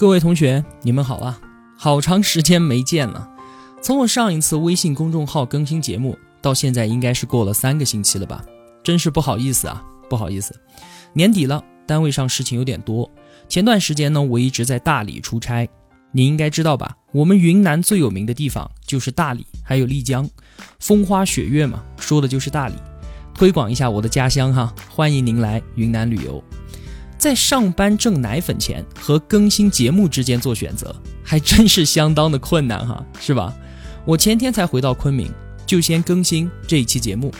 [0.00, 1.38] 各位同学，你们好啊！
[1.76, 3.28] 好长时间没见了。
[3.82, 8.42] 从我上一次微信公众号更新节目到现在，应该是过了三个星期了吧？
[8.82, 10.58] 真是不好意思啊，不好意思。
[11.12, 13.10] 年底了，单位上事情有点多。
[13.46, 15.68] 前段时间呢，我一直在大理出差。
[16.12, 16.96] 你应该知道吧？
[17.12, 20.26] 我们云南最有名的地方就是大理，还有丽江，
[20.78, 22.74] 风花雪月嘛，说的就是大理。
[23.34, 26.42] 推广一下我的家乡哈，欢迎您来云南旅游。
[27.20, 33.54] 在上班挣奶粉钱和更新节目之间做选择，还真是相当的困难哈，是吧？
[34.06, 35.30] 我前天才回到昆明，
[35.66, 37.30] 就先更新这一期节目，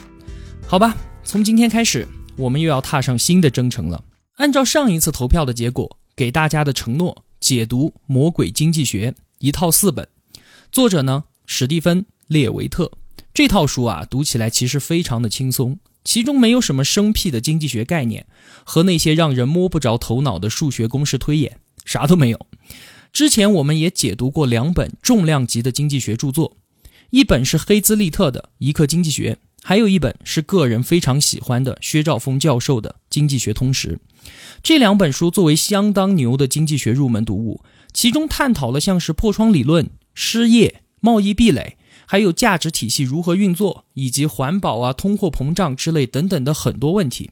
[0.66, 0.94] 好吧？
[1.24, 2.06] 从今天开始，
[2.36, 4.04] 我们又要踏上新的征程了。
[4.36, 10.06] 按照上一次投票的结果，给大家的承诺，解读《魔鬼经济学》一套四本，
[10.70, 12.92] 作者呢，史蒂芬·列维特。
[13.32, 15.78] 这套书啊，读起来其实非常的轻松。
[16.04, 18.26] 其中没有什么生僻的经济学概念
[18.64, 22.46] 和那些让人摸不着头脑的数学公式推演，啥都没有。
[23.12, 26.56] 之前我们也解读过两本重量级的经济学著作，
[27.10, 33.98] 一本是黑兹利特的《一课经济学》，还有一本是个人非常喜欢的薛兆丰教授的《经济学通识》。
[34.62, 41.76] 这两本书作为相当牛的经济学入门读物，其中探讨了像是破窗理论、失业、贸易壁垒。
[42.10, 47.30] 还有价值体系如何运作，以及环保啊、通货膨胀之类等等的很多问题。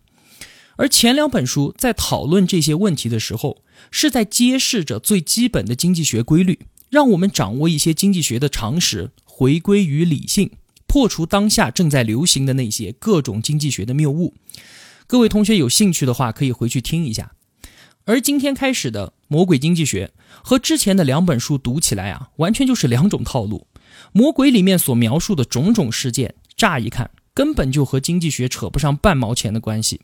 [0.76, 10.52] 而前两本书在讨论这些问题的时候，是在揭示着最基本的经济学规律，让我们掌握一些经济学的常识，回归于理性，
[10.86, 14.34] 破除当下正在流行的那些各种经济学的谬误。
[15.08, 17.32] 各位同学有兴趣的话，可以回去听一下。
[18.04, 23.66] 而今天开始的《魔鬼经济学》和之前的两本书读起来啊，完全就是两种套路。
[24.12, 30.00] 魔鬼里面所描述的种种事件，乍一看根本就和经济学扯不上半毛钱的关系。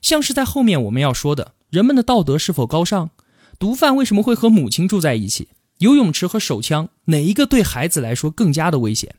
[0.00, 3.10] 像是在后面我们要说的，人们的道德是否高尚？
[3.58, 5.48] 毒贩为什么会和母亲住在一起？
[5.78, 9.14] 游泳池和手枪哪一个对孩子来说更加的危险？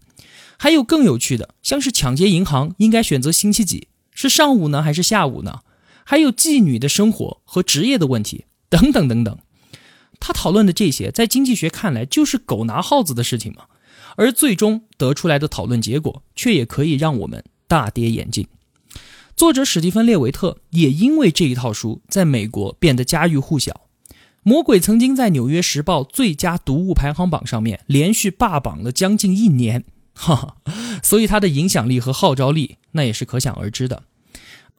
[0.57, 3.87] 还有更有趣的，像是抢劫银行应该选择星期几？
[4.13, 5.61] 是上午呢还是下午呢？
[6.03, 9.37] 还有妓女的生活和职业的问题等等等等。
[10.19, 13.63] 他讨论的这些，在经济学看来就是狗拿耗子的事情嘛。
[14.19, 18.45] 而最终得出来的讨论结果，却也可以让我们大跌眼镜。
[19.33, 23.71] 作者史蒂芬·列维特也因为这一套书，在美国变得家喻户晓。
[24.43, 30.57] 《魔鬼》曾经在《纽约时报》最佳读物排行榜上面连续霸榜了将近一年，哈哈，
[31.01, 34.03] 所以它的影响力和号召力那也是可想而知的。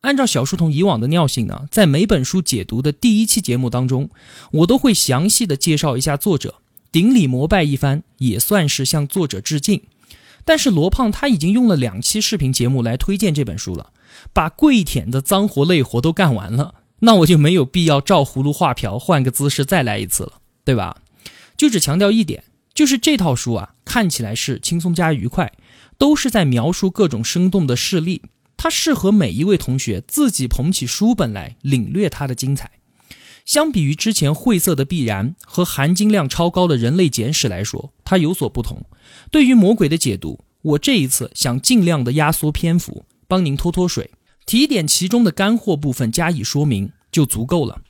[0.03, 4.11] 按照小书童以往的尿性呢，在每本书解读的第一期节目当中，
[4.53, 6.57] 我都会详细的介绍一下作者。
[6.93, 9.83] 顶礼膜拜一番，也算是向作者致敬。
[10.45, 13.93] 但是罗胖他已经用了两期视频节目来推荐这本书了，
[14.33, 20.97] 把跪舔的脏活累活都干完了，那我就没有必要照葫芦画瓢，换个姿势再来一次了，对吧？
[21.56, 22.43] 就只强调一点，
[22.75, 25.53] 就是这套书啊，看起来是轻松加愉快，
[25.99, 28.22] 都是在描述各种生动的事例，
[28.57, 32.71] 它适合每一位同学自己捧起书本来领略它的精彩。
[33.50, 38.87] 相比于之前晦涩的必然和含金量超高的人类简史来说，它有所不同。
[39.33, 44.12] 对于魔鬼的解读，我这一次想尽量的压缩篇幅，帮您拖拖水，
[44.47, 47.83] 提点其中的干货部分加以说明就足够了。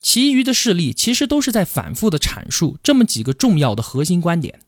[0.00, 4.58] 其余的事例其实都是在反复的阐述这么几个重要的核心观点。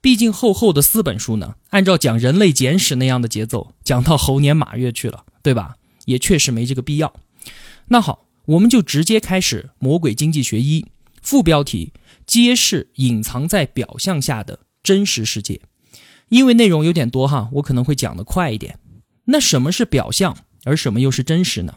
[0.00, 5.76] 毕竟厚厚的四本书呢，按照讲人类简史那样的节奏讲到猴年马月去了，对吧？
[6.06, 7.14] 也确实没这个必要。
[7.86, 8.23] 那好。
[8.46, 10.84] 我们就直接开始《魔鬼经济学》一
[11.22, 11.92] 副标题：
[12.26, 15.62] 揭示隐藏在表象下的真实世界。
[16.28, 18.78] 因为内容有点多哈，我可能会讲得快一点。
[19.26, 21.76] 那什么是表象，而什么又是真实呢？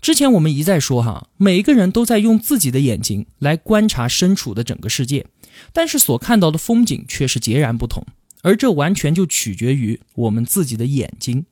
[0.00, 5.26] 之前我们一再说哈，每一个人都在用自己的眼睛来观察身处的整个世界，
[5.74, 8.06] 但是所看到的风景却是截然不同，
[8.42, 11.44] 而这完全就取决于我们自己的眼睛。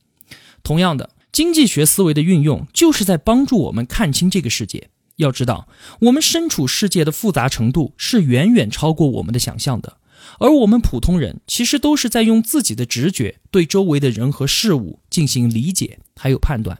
[0.62, 1.10] 同样的。
[1.36, 4.88] 经济学思维的运用，就是在帮助我们看清这个世界。
[5.16, 5.68] 要知道，
[6.00, 9.98] 我们身处世界的复杂程度是远远超过我们的想象的，
[10.38, 16.78] 而我们普通人其实都是在用自己的直觉对周围的人和事物进行理解还有判断。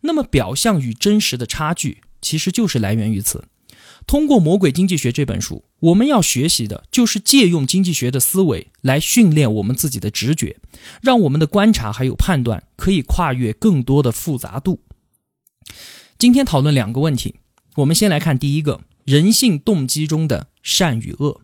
[0.00, 3.44] 那么，表象与真实的差距，其实就是来源于此。
[4.06, 10.56] 通过《魔鬼经济学》这本书，我们要学习的就是借用经济学的思维来训练我们自己的直觉，
[11.00, 14.80] 让我们的观察还有判断可以跨越更多的复杂度。
[16.18, 17.36] 今天讨论两个问题，
[17.76, 21.40] 我们先来看第一个：人性动机中的善与恶。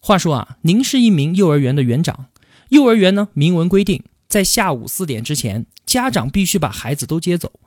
[0.00, 2.26] 话说啊，您是一名幼儿园的园长，
[2.68, 7.60] 幼儿园呢明文规定，在下午四点之前，家长必须把孩子都接走，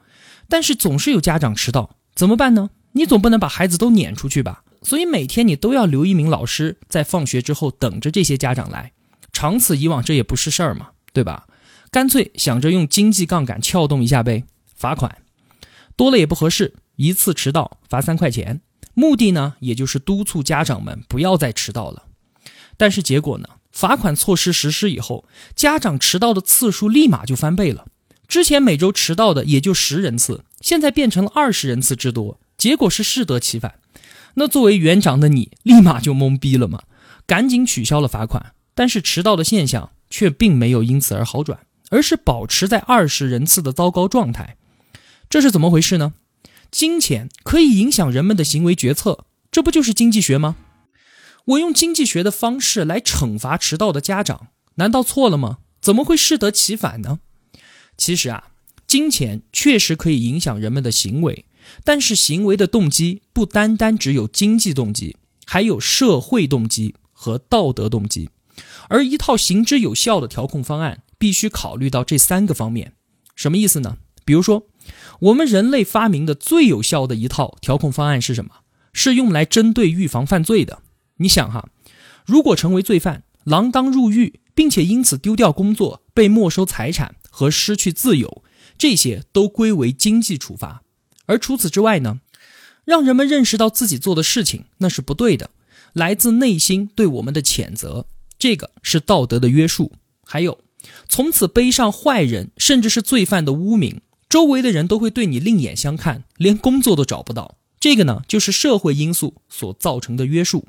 [0.48, 2.70] 但是总是有家长迟到，怎么办呢？
[2.98, 4.64] 你总不能把孩子都撵出去吧？
[4.82, 8.94] 所以每天你都要留一名老师在放学之后等着这些家长来，
[9.34, 11.46] 长此以往这也不是事儿嘛，对吧？
[11.92, 14.46] 干脆想着用经济杠杆撬动一下呗，
[14.76, 15.18] 罚款
[15.98, 18.62] 多了也不合适，一次迟到罚三块钱，
[18.94, 22.04] 目的呢也就是督促家长们不要再迟到了。
[22.78, 23.50] 但是结果呢？
[23.72, 27.88] 罚款措施实施以后，家长迟到的次数立马就翻倍了。
[28.26, 33.76] 之前每周迟到的也就十人次，现在变成了二十人次之多，结果是适得其反。
[34.34, 36.82] 那作为园长的你，立马就懵逼了嘛？
[37.28, 41.60] 赶紧取消了罚款，但是迟到的现象却并没有因此而好转，
[41.92, 44.58] 而是保持在二十人次的糟糕状态。
[45.30, 46.16] 这是怎么回事呢？
[46.72, 50.56] 金钱可以影响人们的行为决策，这不就是经济学吗？
[51.46, 54.48] 我用经济学的方式来惩罚迟到的家长，
[54.78, 55.60] 难道错了吗？
[55.80, 57.20] 怎么会适得其反呢？
[57.96, 58.46] 其实啊，
[58.88, 61.46] 金钱确实可以影响人们的行为，
[61.84, 68.30] 但是行为的动机不单单只有经济动机，还有社会动机和道德动机。
[68.88, 72.94] 而一套行之有效的调控方案，必须考虑到这三个方面。
[73.36, 73.98] 什么意思呢？
[74.24, 74.68] 比如说，
[75.20, 78.52] 我们人类发明的最有效的一套调控方案是什么？
[78.94, 80.82] 是用来针对预防犯罪的。
[81.18, 81.70] 你想哈，
[82.26, 88.44] 如果成为罪犯，锒铛入狱，并且因此丢掉工作、被没收财产和失去自由，
[88.78, 90.82] 这些都归为经济处罚。
[91.26, 92.20] 而除此之外呢，
[92.84, 95.50] 让人们认识到自己做的事情那是不对的，
[95.94, 98.06] 来自内心对我们的谴责，
[98.38, 99.94] 这个是道德的约束。
[100.24, 100.60] 还有，
[101.08, 107.58] 从此背上坏人甚至是罪犯的污名，周围的人都会对你另眼相看，连工作都找不到。
[107.80, 110.66] 这个呢，就是社会因素所造成的约束。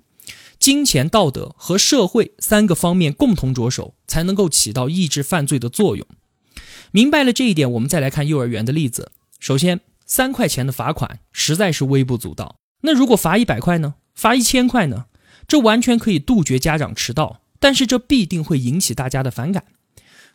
[0.59, 6.07] 金钱、道德和社会三个方面共同着手，才能够起到抑制犯罪的作用。
[6.91, 9.13] 明白了这一点，我们再来看幼儿园的例子。
[9.39, 12.57] 首先，三块钱的罚款实在是微不足道。
[12.83, 13.97] 那如果罚一百块呢？
[14.15, 15.07] 罚一千块呢？
[15.47, 19.65] 这完全可以杜绝家长迟到，但是这必定会引起大家的反感。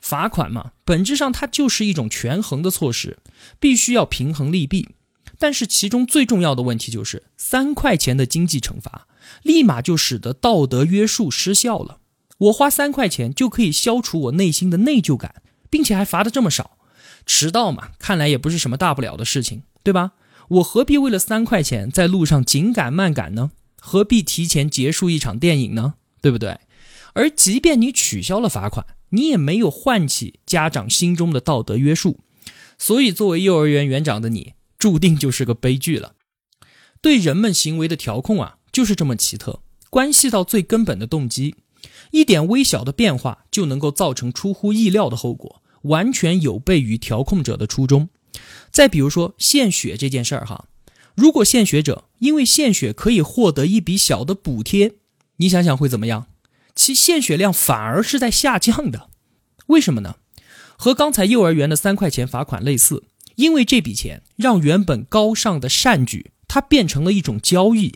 [0.02, 3.20] 罚款嘛，本质上它就是一种权衡的措施，
[3.60, 4.90] 必须要平衡利弊。
[5.38, 9.08] 但是其中最重要的问题就是，三块钱的经济惩罚。
[9.44, 12.00] 立马就使得道德约束失效了。
[12.40, 16.78] 我花三块钱就可以消除我内心的内疚感，并且还罚的这么少。
[17.26, 20.14] 迟到嘛，看来也不是什么大不了的事情，对吧？
[20.50, 23.52] 我何必为了三块钱在路上紧赶慢赶呢？
[23.80, 25.96] 何必提前结束一场电影呢？
[26.22, 26.60] 对不对？
[27.14, 32.20] 而即便你取消了罚款，你也没有唤起家长心中的道德约束。
[32.78, 36.14] 所以，作为幼儿园园长的你，注定就是个悲剧了。
[37.02, 38.58] 对人们行为的调控啊！
[38.72, 41.56] 就是这么奇特，关系到最根本的动机，
[42.12, 48.10] 一点微小的变化就能够造成出乎意料的后果，完全有悖于调控者的初衷。
[48.72, 50.66] 再比如说献血这件事儿哈，
[51.16, 54.94] 如果献血者因为献血可以获得一笔小的补贴，
[55.38, 56.28] 你想想会怎么样？
[56.74, 59.10] 其献血量反而是在下降的，
[59.68, 60.16] 为什么呢？
[60.78, 63.04] 和刚才幼儿园的三块钱罚款类似，
[63.36, 67.96] 因为这笔钱让原本高尚的善举，它变成了一种交易。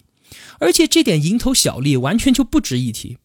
[0.59, 3.17] 而且这点蝇头小利完全就不值一提。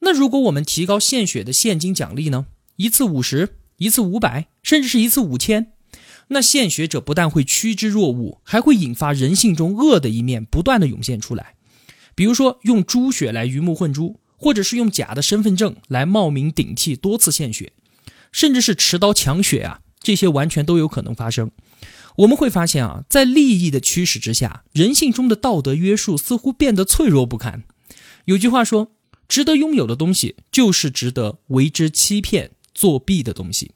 [0.00, 2.46] 那如果我们提高献血的现金奖励呢？
[2.76, 5.72] 一次五十，一次五百，甚至是一次五千，
[6.28, 11.54] 那献血者不但会趋之若鹜，还会引发人性中恶的一面不断的涌现出来。
[12.14, 17.72] 比如说用猪血来鱼目混珠，或者是用假的身份证来冒名顶替多次献血，
[18.30, 21.50] 甚至是持刀抢血啊，这些完全都有可能发生。
[22.16, 27.64] 我们会发现啊，在利益的驱使之下，人性中的道德约束似乎变得脆弱不堪。
[28.26, 28.92] 有句话说
[29.26, 33.72] ：“值得拥有的东西，就是值得为之欺骗、作弊的东西。”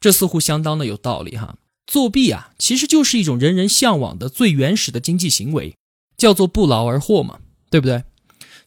[0.00, 1.56] 这似乎相当的有道理哈。
[1.86, 5.76] 作弊啊，其实就是一种人人向往的最原始的经济行为，
[6.16, 7.38] 叫做不劳而获嘛，
[7.70, 8.04] 对不对？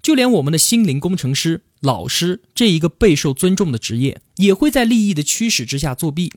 [0.02, 6.32] 就连我们的心灵工程师、老师这一个备受尊重的职业，也会在利益的驱使之下作弊。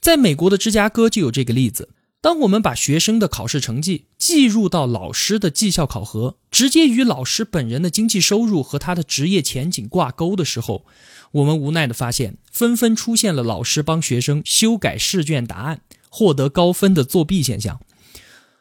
[0.00, 1.88] 在美国的芝加哥就有这个例子。
[2.22, 10.86] 当我们把学生的考试成绩计入到老师的绩效考核，直接与老师本人的经济收入和他的职业前景挂钩的时候，
[11.32, 17.80] 我们无奈的发现，纷纷出现了老师帮学生修改试卷答案获得高分的作弊现象。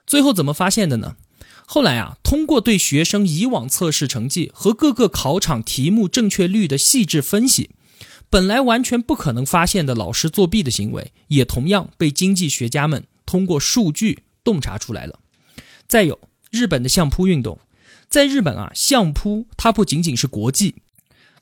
[0.08, 1.16] 最后怎么发现的呢？
[1.68, 7.70] 后来啊，通过对学生以往测试成绩和各个考场题目正确率的细致分析。
[8.32, 15.20] 本来完全不可能发现的老师作弊的行为，也同样被经济学家们通过数据洞察出来了。
[15.88, 17.60] 再有日本的相扑运动，
[18.10, 20.76] 在日本啊，相扑它不仅仅是国际，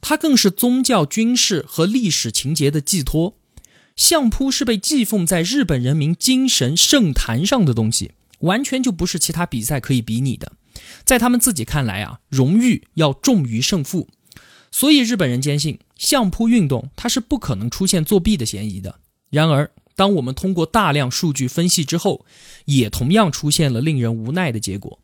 [0.02, 3.36] 它更是宗教、军事和历史情节的寄托。
[3.96, 10.54] 相扑是被祭奉在日本人民精神圣坛上的东西，完全就不是其他比赛可以比拟的。
[11.04, 14.08] 在他们自己看来啊，荣誉要重于胜负，
[14.72, 19.00] 所以日本人坚信相扑运动它是不可能出现作弊的嫌疑的。
[19.30, 22.26] 然而，当我们通过大量数据分析之后，
[22.64, 25.02] 也同样出现了令人无奈的结果。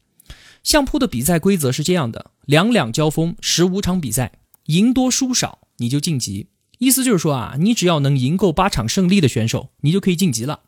[0.64, 4.32] 相扑的比赛规则是这样的：两两交锋，十五场比赛，
[4.68, 6.48] 赢多输少你就晋级。
[6.78, 10.62] 意思就是说啊，你只要能赢够八场胜利的选手，你就可以晋级了。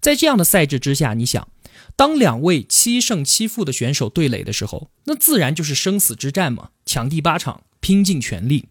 [0.00, 1.46] 在这样的赛制之下，你想，
[1.94, 8.64] 当两位七胜七负的选手对垒的时候，那自然就是生死之战嘛，抢第八场，拼尽全力。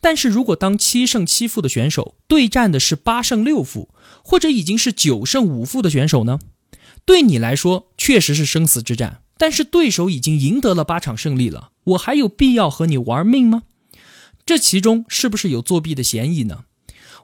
[0.00, 3.88] 但是如果当七胜七负的选手对战的是八胜六负，
[4.22, 6.38] 或者已经是九胜五负的选手呢？
[7.04, 9.20] 对你来说确实是生死之战。
[9.36, 13.64] 但是对手已经赢得了八场胜利了，我还有必要和你玩命吗？
[14.46, 16.64] 这其中是不是有作弊的嫌疑呢？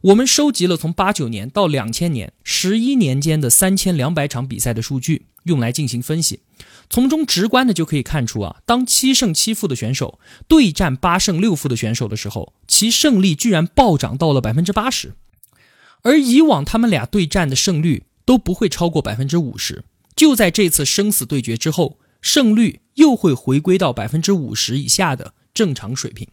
[0.03, 6.41] 我们收集了从八九年到两千年十一年间的三千两百场比赛的数据，用来进行分析，
[6.89, 15.13] 从中直观的就可以看出啊，当七胜七负的选手对战八胜六负的选手的时候，其胜利居然暴涨到了百分之八十，
[16.01, 19.85] 而以往他们俩对战的胜率都不会超过百分之五十。
[20.17, 26.27] 就在这次生死对决之后，胜率又会回归到百分之五十以下的正常水平。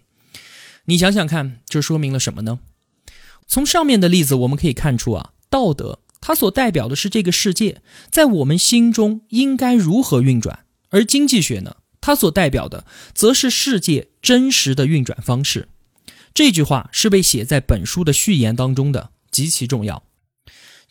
[0.86, 2.60] 你想想看，这说明了什么呢？
[3.48, 15.70] 从上面的例子我们可以看出啊，道德它所代表的是这个世界在我们心中应该如何运转，而经济学呢，它所代表的则是世界真实的运转方式。
[16.34, 20.04] 这句话是被写在本书的序言当中的，极其重要。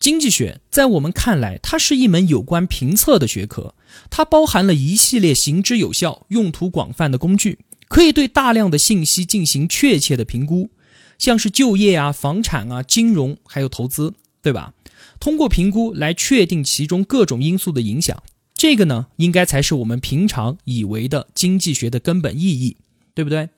[0.00, 3.74] 经济学在我们看来，它是一门有关评测的学科，
[4.10, 10.70] 它包含了一系列行之有效、用途广泛的工具，可以对大量的信息进行确切的评估，
[11.18, 14.74] 像是就业啊、房产啊、金融还有投资，对吧？
[15.18, 18.22] 通过评估来确定其中各种因素的影响，
[18.54, 22.76] 这个呢，应该才是我们平常以为的经济学的根本意义，
[23.14, 23.48] 对不对？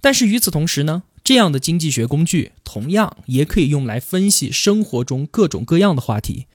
[0.00, 1.04] 但是与此同时呢？
[1.24, 6.46] 这样的经济学工具同样也可以用来分析生活中各种各样的话题，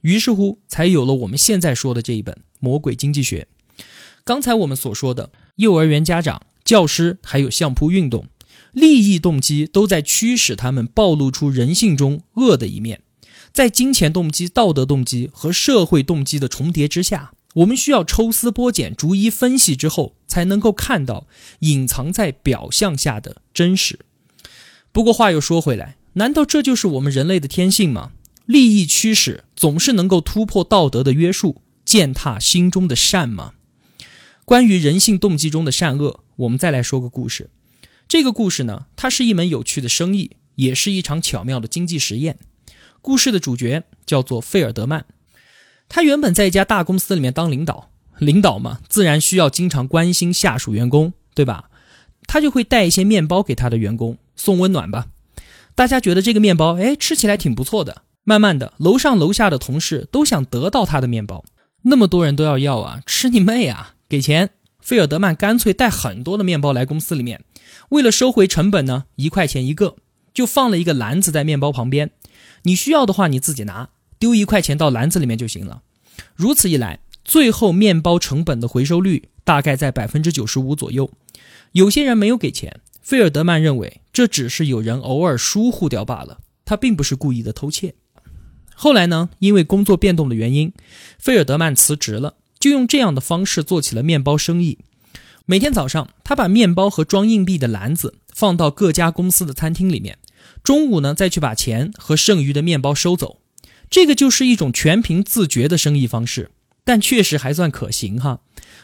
[0.00, 3.46] 于是乎才有了我们现在说的这一本《魔鬼经济学》。
[4.24, 8.26] 刚才我们所说的幼儿园家长、教师，还有相扑运动，
[8.76, 13.00] 利益动机都在驱使他们暴露出人性中恶的一面，
[13.50, 17.32] 在金钱动机、道德动机和社会动机的重叠之下。
[17.54, 21.26] 我们需要抽丝剥茧，逐一分析之后，才能够看到
[21.60, 24.00] 隐藏在表象下的真实。
[24.92, 28.12] 不过话又说回来，难道这就是我们人类的天性吗？
[28.44, 33.54] 利益驱使总是能够突破道德的约束，践踏心中的善吗？
[34.44, 37.48] 关于人性动机中的善恶，我们再来说个故事。
[38.08, 42.38] 这个故事呢，它是一门有趣的生意，也是一场巧妙的经济实验。
[43.02, 45.06] 故事的主角叫做费尔德曼。
[45.88, 51.70] 他原本在一家大公司里面当领导，领导嘛，自然需要经常关心下属员工，对吧？
[52.28, 55.08] 他就会带一些面包给他的员工送温暖吧。
[55.74, 58.02] 大家觉得这个面包，哎，吃起来挺不错的。
[58.22, 61.44] 慢慢的，楼上楼下的同事都想得到他的面包，
[61.82, 63.94] 那么多人都要要啊，吃你妹啊！
[64.08, 67.44] 给钱，费尔德曼干脆带很多的面包来公司里面，
[67.90, 69.96] 为了收回成本呢，一块钱一个，
[70.34, 72.10] 就放了一个篮子在面包旁边，
[72.62, 73.90] 你需要的话你自己拿。
[74.18, 75.82] 丢一块钱到篮子里面就行了，
[76.34, 81.10] 如此一来，最后面包成本的回收率大概在百分之九十五左右。
[81.72, 87.94] 有些人没有给钱，费尔德曼认为这只是有人偶尔疏忽掉罢了，他并不是故意的偷窃。
[88.74, 90.72] 后来呢，因为工作变动的原因，
[91.18, 94.78] 费尔德曼辞职了，就用这样的方式做起了面包生意。
[95.48, 100.18] 每天早上，他把面包和装硬币的篮子放到各家公司的餐厅里面，
[100.64, 103.38] 中午呢再去把钱和剩余的面包收走。
[103.88, 106.50] 这个就是一种全凭自觉的生意方式，
[106.82, 108.40] 但确实还算可行哈。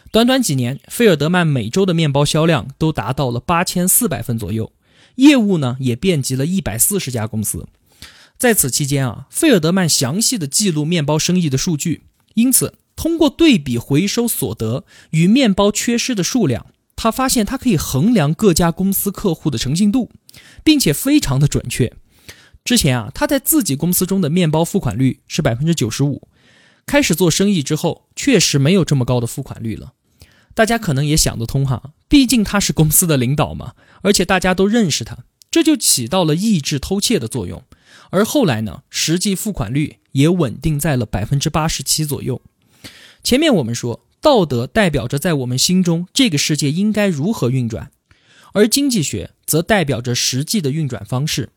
[0.09, 4.71] 短短几年，费尔德曼每周的面包销量都达到了八千四百份左右，
[5.15, 7.67] 业务呢也遍及了一百四十家公司。
[8.37, 12.03] 在此期间啊，费尔德曼详细的记录面包生意的数据，
[12.35, 20.09] 因此通过对比回收所得与面包缺失的数量，他发现他可以衡量各家公司客户的诚信度，
[20.63, 21.91] 并且非常的准确。
[22.63, 26.29] 之前啊，他在自己公司中的面包付款率是百分之九十五。
[26.85, 29.91] 开始做生意之后，确实没有这么高的付款率了。
[30.53, 37.65] 大家可能也想得通哈，毕竟他是公司的领导嘛，而且大家都认识他，这就起到了抑制偷窃的作用。
[38.11, 42.41] 而后来呢，实际付款率也稳定在了百分之八十七左右。
[43.23, 47.89] 前面我们说，道德代表着在我们心中这个世界应该如何运转，
[48.51, 51.49] 而经济学则代表着实际的运转方式。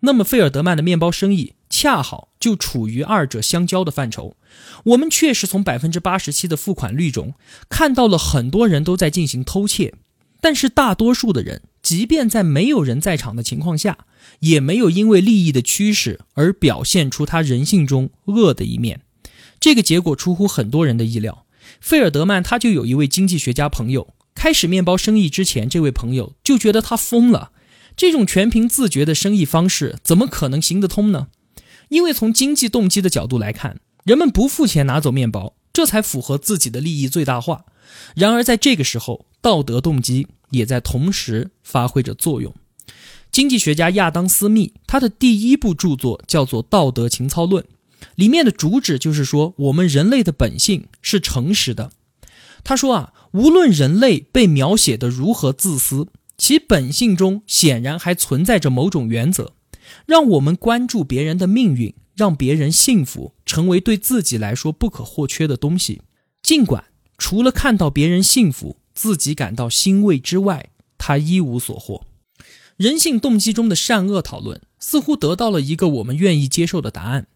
[0.00, 4.36] 那么，费尔德曼的面包生意恰好就处于二者相交的范畴。
[4.84, 7.32] 我们确实从百分之八十七的付款率中
[7.70, 9.94] 看到了很多人都在进行偷窃，
[10.42, 13.96] 但是大多数的人，即便在没有人在场的情况下，
[14.40, 19.00] 也没有因为利益的驱使而表现出他人性中恶的一面。
[19.66, 21.44] 这个结果出乎很多人的意料。
[21.80, 27.50] 费尔德曼他就有一位经济学家朋友，开始面包生意之前，这位朋友就觉得他疯了。
[27.96, 31.26] 这种全凭自觉的生意方式怎么可能行得通呢？
[31.88, 37.64] 因为从经济动机的角度来看，人们不付钱拿走面包，这才符合自己的利益最大化。
[38.14, 42.54] 然而在这个时候，道德动机也在同时发挥着作用。
[43.32, 47.64] 经济学家亚当·斯密他的第一部著作叫做《道德情操论》，
[48.14, 51.90] 里面的主旨就是说，我们人类的本性是诚实的。
[52.64, 56.08] 他说啊，无论人类被描写的如何自私。
[56.38, 59.54] 其本性中显然还存在着某种原则，
[60.04, 66.02] 让我们关注别人的命运，让别人幸福，成为对自己来说不可或缺的东西。
[66.42, 66.84] 尽管
[67.16, 72.04] 除了看到别人幸福，自己感到欣慰之外，他一无所获。
[72.76, 77.28] 人性动机中的善恶讨论似乎得到了一个我们愿意接受的答案。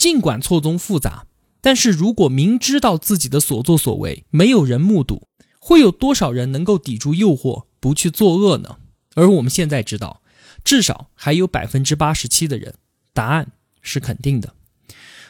[0.00, 1.26] 尽管错综复杂，
[1.60, 5.28] 但是如果明知道自己的所作所为没有人目睹，
[5.58, 7.66] 会有多少人能够抵住诱惑？
[7.80, 8.78] 不去作恶呢？
[9.14, 10.22] 而我们现在知道，
[10.64, 12.76] 至少还有百分之八十七的人，
[13.12, 13.52] 答案
[13.82, 14.54] 是肯定的。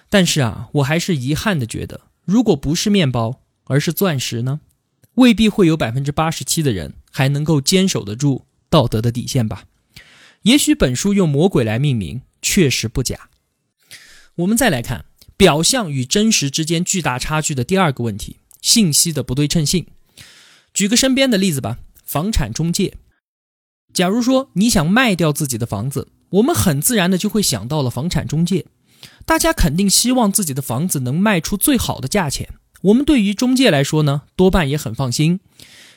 [0.09, 4.61] 但是啊，我还是遗憾的觉得，如果不是面包，而是钻石呢，
[5.15, 9.65] 未必会有百分之八十七的人还能够坚守得住道德的底线吧？
[10.43, 13.30] 也许本书用魔鬼来命名，确实不假。
[14.37, 15.05] 我们再来看
[15.37, 19.87] 表象与真实之间巨大差距的第二个问题：信息的不对称性。
[20.73, 21.79] 举个身边的例子吧。
[22.05, 22.97] 房产中介，
[23.95, 28.67] 假如说你想卖掉自己的房子，我们很自然的就会想到了房产中介。
[29.25, 32.49] 大家肯定希望自己的房子能卖出最好的价钱。
[32.83, 35.39] 我们对于中介来说呢，多半也很放心。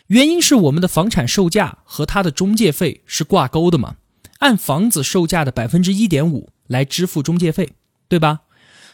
[0.06, 3.96] 原因是我们的房产售价和它的中介费是挂钩的嘛，
[4.38, 7.72] 按房子售价的百分之一点五来支付中介费，
[8.14, 8.42] 对吧？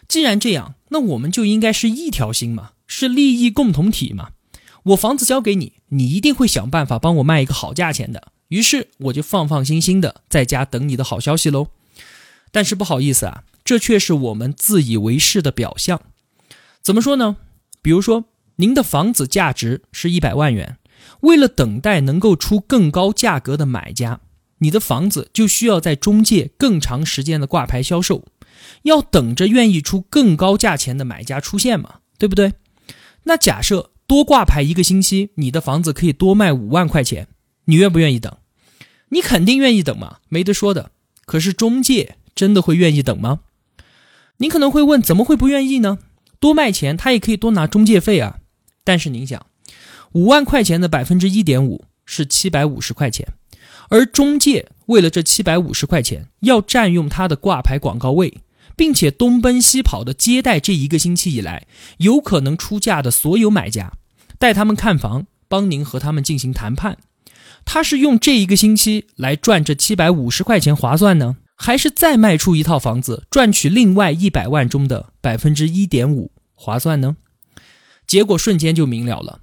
[0.08, 4.30] 既然这样，那我们就应该是一条心嘛，是利益共同体嘛。
[4.84, 8.32] 我房子交给你，你一定会想办法帮我卖一个好价钱的。
[8.48, 11.68] 于是我就放放心心的在家等你的好消息喽。
[12.54, 16.02] 但是不好意思啊，这却是我们自以为是的表象。
[16.82, 17.36] 怎么说呢？
[17.82, 18.24] 比如说，
[18.56, 20.78] 您的房子价值是一百万元，
[21.20, 24.22] 为了等待能够出更高价格的买家，
[24.60, 28.24] 你的房子就需要在中介更长时间的挂牌销售，
[28.84, 32.54] 要等着愿意出更高价钱的买家出现嘛，对不对？
[33.24, 33.92] 那假设。
[34.10, 37.28] 多挂牌一个星期，你的房子可以多卖五万块钱，
[37.66, 38.36] 你愿不愿意等？
[39.10, 40.90] 你肯定愿意等嘛，没得说的。
[41.28, 43.42] 可是中介真的会愿意等吗？
[44.38, 46.00] 您可能会问，怎么会不愿意呢？
[46.40, 48.40] 多卖钱，他也可以多拿中介费啊。
[48.84, 49.46] 但是您想，
[50.14, 53.28] 五万块钱的百分之一点五是七百五十块钱，
[53.90, 58.40] 而中介为了这七百五十块钱，要占用他的挂牌广告位。
[58.80, 63.92] 并且东奔西跑的接待这一个星期以来有可能出价的所有买家，
[64.38, 66.98] 带他们看房，帮您和他们进行谈判。
[67.66, 77.18] 他是用这一个星期来赚这七百五十块钱划算呢，还是再卖出一套房子赚取另外一百万中的百分之一点五划算呢？
[78.08, 79.42] 结果瞬间就明了了。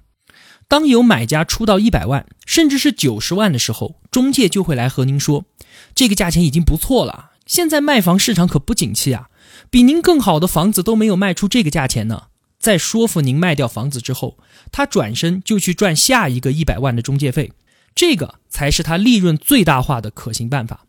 [0.67, 5.45] 当有买家出到一百万，甚至是九十万的时候，中介就会来和您说，
[5.93, 7.33] 这个价钱已经不错了。
[7.47, 9.29] 现在卖房市场可不景气啊，
[9.71, 12.23] 比您更好的房子都没有卖出这个价钱呢。
[12.59, 14.37] 在说服您卖掉房子之后，
[14.71, 17.53] 他转身就去赚下一个一百万的中介费，
[17.95, 20.85] 这个才是他利润最大化的可行办法。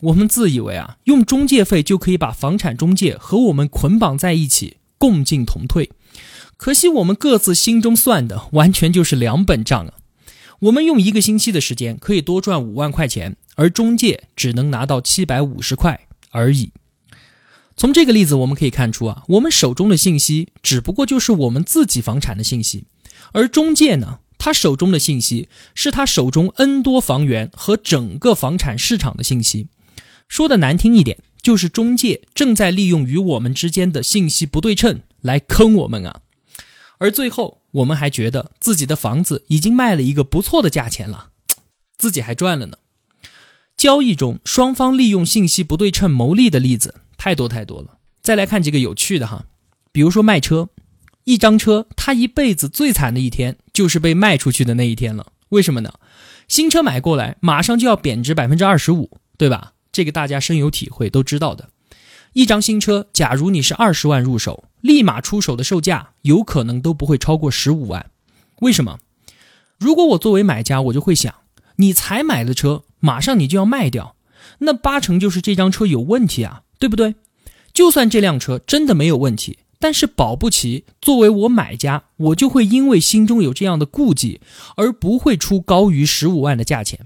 [0.00, 5.90] 我们自以为啊，用中介费就可以把房产中介和我们捆绑在一起，共进同退。
[6.56, 9.94] 可惜我们各自心中算的完全就是两本账啊。
[10.60, 13.36] 我们用一个星期的时间可以多赚五万块钱。
[13.54, 16.72] 而中介只能拿到七百五十块而已。
[17.76, 22.84] 从这个例子我们可以看出啊，我们手中的信息只不过就是我们自己房产的信息，
[23.32, 29.68] 而中介呢，他手中的信息是他手中 N 多房源和整个房产市场的信息。
[30.28, 36.20] 说的难听一点，就是中介正在利用与我们之间的信息不对称来坑我们啊。
[36.98, 41.30] 而最后，我们还觉得自己的房子已经卖了一个不错的价钱了，
[41.98, 42.78] 自己还赚了呢。
[43.84, 47.98] 交易中双方利用信息不对称牟利的例子太多太多了。
[48.22, 49.44] 再来看几个有趣的哈，
[49.92, 50.70] 比如说卖车，
[51.24, 55.32] 一张车他一辈子最惨的一天就是被卖出去的那一天了。
[55.50, 55.92] 为什么呢？
[56.48, 59.74] 新车买过来马上就要贬值百分之二十五，对吧？
[59.92, 61.68] 这个大家深有体会，都知道的。
[62.32, 68.06] 一张新车，假如你是二十万入手，立马出手的售价有可能都不会超过十五万。
[68.60, 68.98] 为什么？
[69.78, 71.34] 如果我作为买家，我就会想，
[71.76, 74.16] 你才买的车，马上你就要卖掉，
[74.60, 77.16] 那八成就是这张车有问题啊，对不对？
[77.74, 79.58] 就算这辆车真的没有问题。
[79.78, 84.40] 但是保不齐，作为我买家，我就会因为心中有这样的顾忌，
[84.76, 87.00] 而不会出高于十五万的价钱。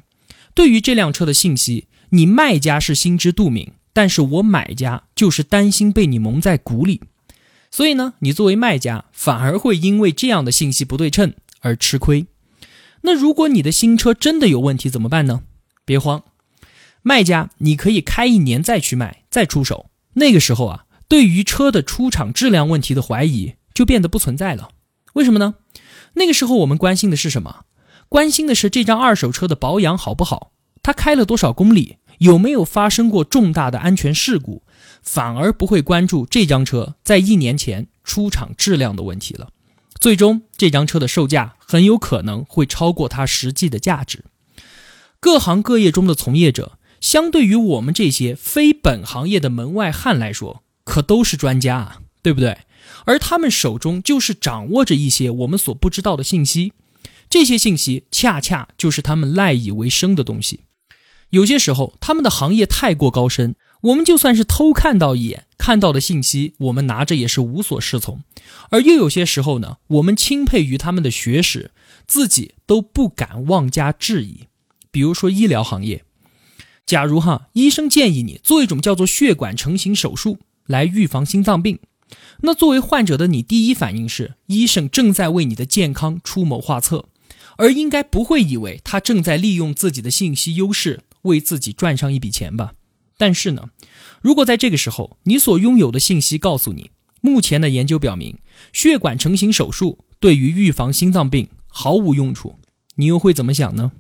[0.54, 7.00] 对于这辆车的信息，你卖家是心知肚明，但是我买家就是担心被你蒙在鼓里。
[7.72, 12.26] 所以呢，你作为卖家，反而会因为这样的信息不对称而吃亏。
[13.02, 15.42] 那如果你的新车真的有问题怎么办呢？
[15.88, 16.22] 别慌，
[17.02, 19.90] 卖家你可以开一年再去卖，再出手。
[20.12, 20.84] 那个时候啊。
[21.10, 24.72] 对于车的出厂质量问题的怀疑就变得不存在了，
[25.14, 25.54] 为什么呢？
[26.16, 27.64] 那个时候我们关心的是什么？
[28.10, 34.64] 关心的是这张二手车的保养好不好，它开了多少公里，有没有发生过重大的安全事故，
[35.02, 39.48] 反而不会关注这张车在一年前出厂质量的问题了。
[39.98, 44.26] 最终，这张车的售价很有可能会超过它实际的价值。
[45.20, 52.58] 各行各业中的从业者，相对于我们这些非本行业的门外汉来说，可都是专家啊，对不对？
[53.04, 56.72] 而他们手中就是掌握着一些我们所不知道的信息，
[57.28, 60.60] 这些信息恰恰就是他们赖以为生的东西。
[61.30, 68.22] 有些时候，他们的行业太过高深，我们就算是偷看到一眼，看到的信息，我们拿着也是无所适从。
[68.70, 71.72] 而又有些时候呢，我们钦佩于他们的学识，
[72.06, 74.44] 自己都不敢妄加质疑。
[74.90, 76.04] 比如说医疗行业，
[76.86, 80.38] 假如哈，医生建议你做一种叫做血管成型手术。
[80.68, 81.78] 来预防心脏病，
[82.42, 87.06] 那作为患者的你，第一反应是医生正在为你的健康出谋划策，
[87.56, 92.74] 而应该不会以为他正在利用自己的信息优势为自己赚上一笔钱吧？
[93.16, 93.70] 但是呢，
[94.20, 96.90] 如果在这个时候你所拥有的信息告诉你，
[97.22, 98.36] 目前的研究表明，
[98.74, 102.56] 血管成型手术对于预防心脏病毫无用处，
[102.96, 103.92] 你又会怎么想呢？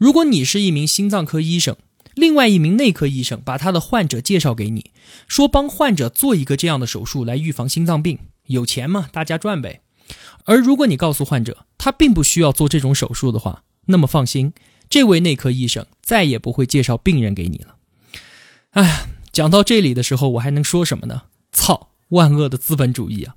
[0.00, 1.76] 如果你是一名心脏科医生。
[2.14, 4.90] 另外一名内科医生把他的患者介绍给你，
[5.28, 9.82] 说帮患者做一个这样的手术来预防心脏病，有钱嘛，大家赚呗。
[10.44, 14.54] 而如果你告诉患者他并不需要做这种手术的话，那么放心，
[14.88, 17.76] 这位内科医生再也不会介绍病人给你了。
[18.70, 21.24] 哎，讲到这里的时候，我还能说什么呢？
[21.52, 23.36] 操，万恶的资本主义啊！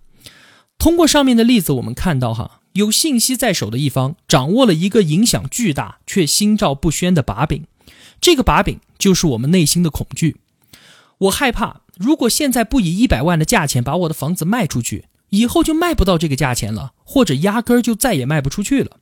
[0.80, 7.66] 通过上面的例子，我们看到哈，有信息在手的一方掌握了一个影响巨大却心照不宣的把柄。
[8.20, 10.38] 这个把柄就是我们内心的恐惧。
[11.20, 18.98] 我害怕，如果现在不以一百万的价钱把我的房子卖出去，以后就卖不到这个价钱了，或者压根儿就再也卖不出去了。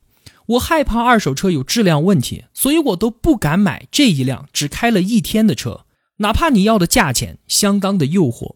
[0.48, 5.86] 我害怕二手车有质量问题，所以我都不敢买这一辆只开了一天的车，
[6.18, 8.56] 哪怕你要的价钱相当的诱惑。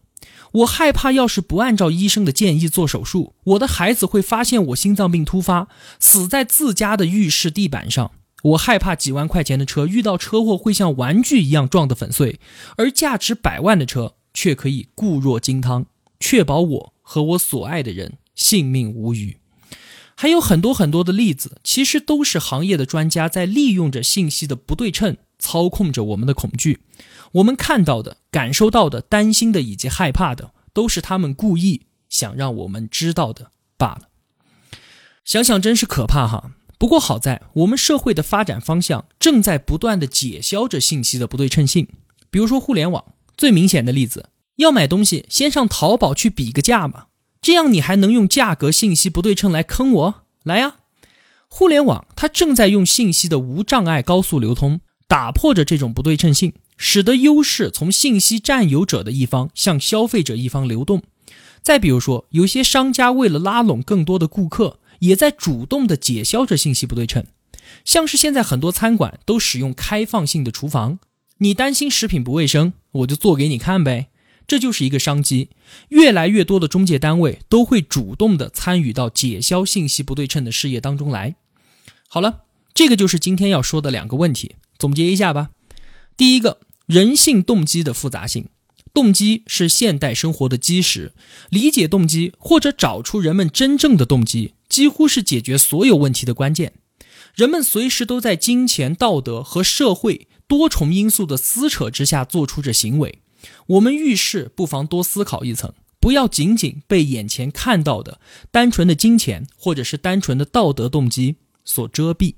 [0.56, 5.68] 我害怕，要是不按照医生的建议做手术，我的孩子会发现我心脏病突发，
[6.00, 8.12] 死在自家的浴室地板上。
[8.42, 12.40] 我害怕几万块钱的车遇到车祸会像玩具一样撞得粉碎，
[12.76, 15.86] 而价值百万的车却可以固若金汤，
[16.20, 19.36] 确保我和我所爱的人性命无虞。
[20.14, 26.80] 还有很多很多的例子，其实都是行业的专家在利用着信息的不对称，操控着我们的恐惧。
[27.32, 34.02] 我们看到的、感受到的、担心的以及害怕的，都是他们故意想让我们知道的罢了。
[35.24, 36.52] 想想真是可怕哈。
[36.78, 41.88] 不过好在，我们社会的发展方向正在不断的解消着信息的不对称性。
[42.30, 47.06] 比如说互联网，最明显的例子，要买东西先上淘宝去比个价嘛，
[47.40, 50.14] 这样你还能用价格信息不对称来坑我？
[50.44, 50.76] 来呀！
[51.48, 61.02] 互联网它正在用信息的无障碍高速流通，打破着这种不对称性，使得优势从信息占有者的一方向消费者一方流动。
[61.62, 64.78] 再比如说，有些商家为了拉拢更多的顾客。
[65.00, 67.26] 也在主动的解消着信息不对称，
[67.84, 70.98] 像是现在很多餐馆都使用开放性的厨房，
[71.36, 74.06] 你担心食品不卫生，我就做给你看呗，
[74.46, 75.50] 这就是一个商机。
[75.90, 81.36] 越来越多的中介单位都会主动的参与到解消信息不对称的事业当中来。
[82.08, 85.50] 好了，这个就是今天要说的两个问题，总结一下吧。
[86.16, 88.48] 第一个，人性动机的复杂性。
[88.94, 91.12] 动机是现代生活的基石，
[91.50, 96.72] 理解动机或者找出人们真正的动机，几乎是解决所有问题的关键。
[97.34, 103.20] 人们随时都在金钱、道德和社会多重因素的撕扯之下做出着行为。
[103.66, 108.18] 我们遇事不妨多思考一层，不要仅仅被眼前看到的
[108.50, 111.36] 单纯的金钱或者是单纯的道德动机
[111.66, 112.36] 所遮蔽。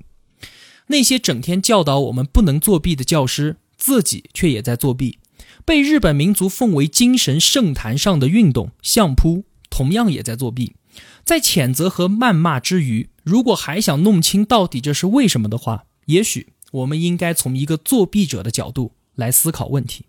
[0.89, 5.19] 那些整天教导我们不能作弊的教师，自己却也在作弊。
[5.65, 10.75] 被日本民族奉为精神圣坛上的运动相扑，同样也在作弊。
[11.25, 20.07] 在谴责和谩骂之余，如果还想弄清到底这是为什么的话，也许我们应该从一个作弊者的角度来思考问题。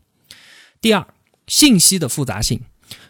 [0.79, 1.05] 第二，
[1.45, 2.61] 信息的复杂性，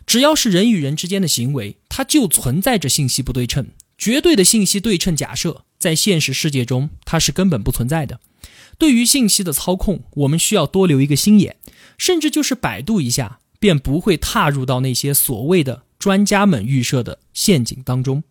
[0.07, 3.67] 只要是人与人之间的行为，它就存在着信息不对称。
[3.95, 8.19] 绝对的信息对称假设在现实世界中它是根本不存在的。
[8.77, 11.55] 对于信息的操控，我们需要多留一个心眼，
[11.97, 18.23] 甚至就是百度一下，便不会踏入到那些所谓的专家们预设的陷阱当中。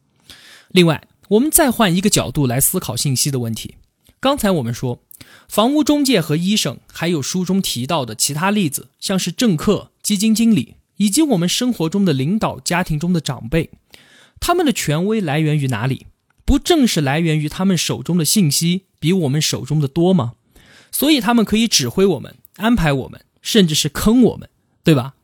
[0.68, 3.74] 另外，我们再换一个角度来思考信息的问题。
[4.20, 5.02] 刚才我们说，
[5.48, 13.70] 房屋中介和医生，还有书中提到的其他例子，像是政客、基金经理，以及我们生活中的领导、家庭中的长辈。
[14.40, 16.06] 他们的权威来源于哪里？
[16.48, 20.32] 不正是来源于他们手中的信息比我们手中的多吗？
[20.90, 24.48] 所以他们可以指挥我们、安排我们，甚至是坑我们，
[24.82, 25.16] 对吧？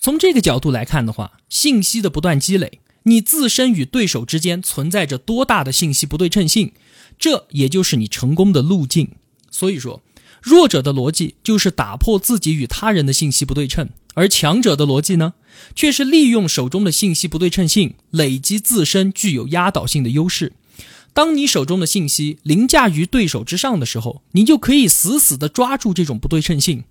[0.00, 6.72] 从这个角度来看的话，信息的不断积累，你自身与对手之间存在着多大的信息不对称性，
[7.18, 9.10] 这也就是你成功的路径。
[9.50, 10.02] 所以说，
[10.40, 13.90] 弱者的逻辑就是打破自己与他人的信息不对称。
[14.14, 15.34] 而强者的逻辑呢，
[15.74, 20.52] 却是利用手中的信息不对称性，累积自身具有压倒性的优势。
[21.12, 26.84] 当你手中的信息凌驾于对手之上的时候，你就可以死死地抓住这种不对称性，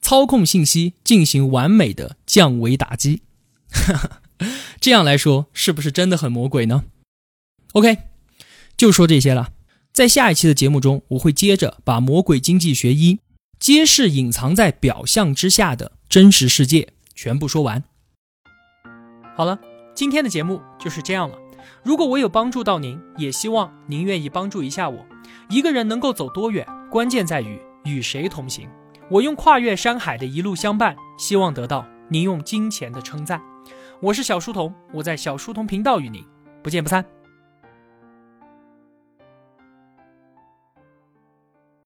[0.00, 3.22] 操控信息进行完美的降维打击。
[4.80, 6.84] 这样来说，是不是真的很魔鬼呢
[7.72, 7.98] ？OK，
[8.76, 9.50] 就说这些了。
[9.92, 13.14] 在下一期的节目中，我会接着把《魔鬼经济学一》
[13.58, 15.92] 揭示隐藏在表象之下的。
[16.08, 17.84] 真实世界全部说完。
[19.36, 19.58] 好了，
[19.94, 21.38] 今天的节目就是这样了。
[21.82, 25.06] 如果我有帮助到您，也希望您愿意帮助一下我。
[25.50, 28.68] 一个人能够走多远，关键在于与谁同行。
[29.10, 33.40] 我用跨越山海的一路相伴，希望得到您用金钱的称赞。
[34.00, 36.24] 我是小书童，我在小书童频道与您
[36.62, 37.04] 不见不散。